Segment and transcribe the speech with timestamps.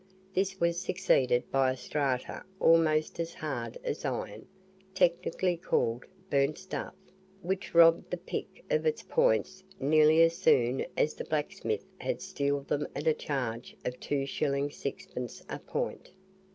[0.33, 4.47] This was succeeded by a strata almost as hard as iron
[4.95, 6.95] technically called "burnt stuff,"
[7.43, 12.67] which robbed the pick of its points nearly as soon as the blacksmith had steeled
[12.67, 14.29] them at a charge of 2s.
[14.71, 15.43] 6d.
[15.49, 16.09] a point.